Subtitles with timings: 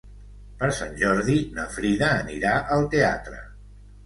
[0.61, 3.45] Per Sant Jordi na Frida anirà al teatre.